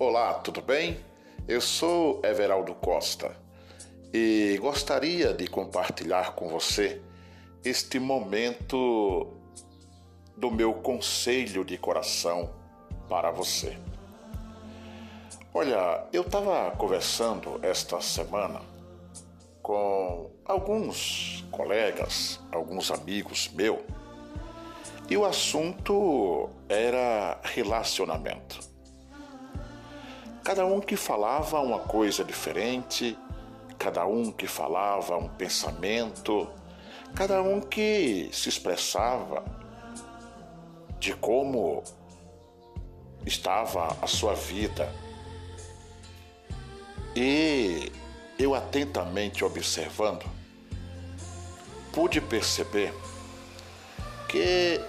[0.00, 0.96] Olá, tudo bem?
[1.48, 3.36] Eu sou Everaldo Costa
[4.14, 7.02] e gostaria de compartilhar com você
[7.64, 9.26] este momento
[10.36, 12.48] do meu conselho de coração
[13.08, 13.76] para você.
[15.52, 18.62] Olha, eu estava conversando esta semana
[19.60, 23.80] com alguns colegas, alguns amigos meus,
[25.10, 28.67] e o assunto era relacionamento.
[30.48, 33.18] Cada um que falava uma coisa diferente,
[33.78, 36.48] cada um que falava um pensamento,
[37.14, 39.44] cada um que se expressava
[40.98, 41.84] de como
[43.26, 44.90] estava a sua vida.
[47.14, 47.92] E
[48.38, 50.24] eu atentamente observando,
[51.92, 52.94] pude perceber
[54.26, 54.80] que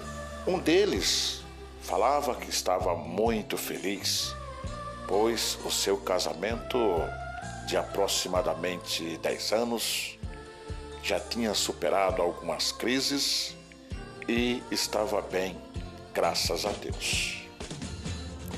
[0.48, 1.44] um deles
[1.82, 4.39] falava que estava muito feliz
[5.10, 6.78] pois o seu casamento
[7.66, 10.20] de aproximadamente 10 anos
[11.02, 13.56] já tinha superado algumas crises
[14.28, 15.58] e estava bem,
[16.14, 17.42] graças a Deus.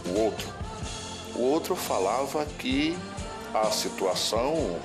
[0.06, 0.54] O outro,
[1.36, 2.98] o outro falava que
[3.54, 4.78] a situação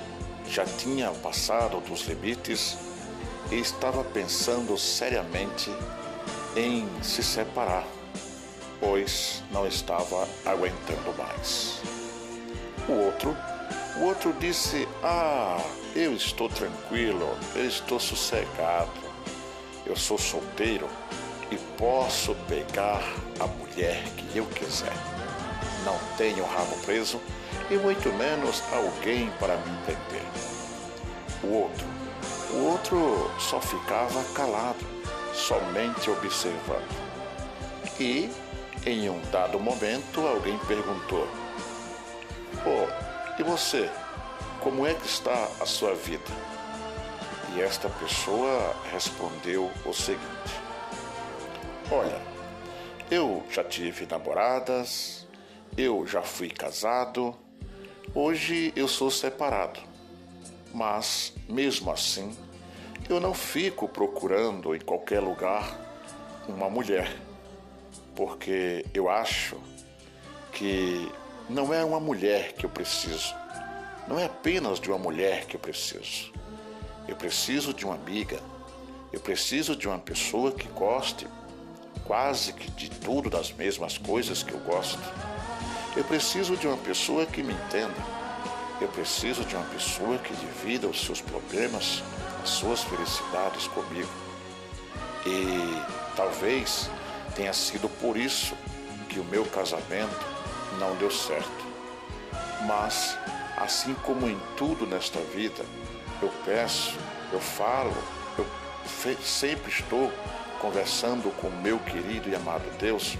[0.47, 2.77] já tinha passado dos limites
[3.51, 5.69] e estava pensando seriamente
[6.55, 7.96] em se separar
[8.79, 11.81] pois não estava aguentando mais.
[12.87, 13.35] O outro,
[13.97, 15.59] o outro disse: "Ah,
[15.95, 19.07] eu estou tranquilo, eu estou sossegado.
[19.85, 20.87] Eu sou solteiro
[21.49, 23.01] e posso pegar
[23.39, 24.93] a mulher que eu quiser.
[25.85, 27.21] Não tenho rabo preso
[27.69, 30.25] e muito menos alguém para me entender."
[31.43, 31.85] O outro,
[32.51, 34.85] o outro só ficava calado,
[35.33, 37.07] somente observando.
[37.99, 38.29] E
[38.87, 41.27] em um dado momento, alguém perguntou:
[42.65, 43.89] Oh, e você?
[44.61, 46.31] Como é que está a sua vida?
[47.53, 50.21] E esta pessoa respondeu o seguinte:
[51.91, 52.21] Olha,
[53.11, 55.27] eu já tive namoradas,
[55.77, 57.35] eu já fui casado,
[58.15, 59.81] hoje eu sou separado.
[60.73, 62.37] Mas, mesmo assim,
[63.09, 65.77] eu não fico procurando em qualquer lugar
[66.47, 67.27] uma mulher
[68.17, 69.55] porque eu acho
[70.51, 71.07] que
[71.47, 73.35] não é uma mulher que eu preciso,
[74.07, 76.33] não é apenas de uma mulher que eu preciso.
[77.07, 78.39] Eu preciso de uma amiga,
[79.13, 81.27] eu preciso de uma pessoa que goste
[82.05, 84.99] quase que de tudo das mesmas coisas que eu gosto.
[85.95, 88.17] Eu preciso de uma pessoa que me entenda.
[88.81, 92.01] Eu preciso de uma pessoa que divida os seus problemas,
[92.43, 94.09] as suas felicidades comigo.
[95.25, 96.89] E talvez
[97.37, 98.55] Tenha sido por isso
[99.07, 100.25] que o meu casamento
[100.79, 101.65] não deu certo.
[102.65, 103.15] Mas,
[103.55, 105.63] assim como em tudo nesta vida,
[106.19, 106.97] eu peço,
[107.31, 107.93] eu falo,
[108.39, 108.47] eu
[109.21, 110.11] sempre estou
[110.59, 113.15] conversando com meu querido e amado Deus,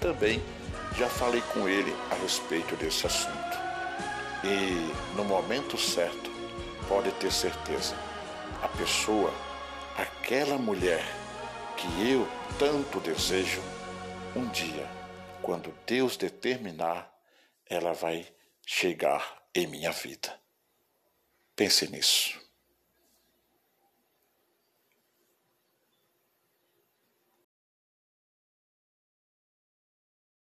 [0.00, 0.42] também
[0.98, 3.56] já falei com ele a respeito desse assunto.
[4.42, 6.28] E no momento certo,
[6.88, 7.94] pode ter certeza,
[8.60, 9.32] a pessoa,
[9.96, 11.21] aquela mulher
[11.82, 12.28] que eu
[12.60, 13.60] tanto desejo,
[14.36, 14.88] um dia,
[15.42, 17.12] quando Deus determinar,
[17.66, 18.24] ela vai
[18.64, 20.32] chegar em minha vida.
[21.56, 22.40] Pense nisso.